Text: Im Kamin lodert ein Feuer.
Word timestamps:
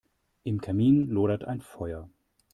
Im 0.45 0.61
Kamin 0.61 1.11
lodert 1.11 1.43
ein 1.43 1.61
Feuer. 1.61 2.09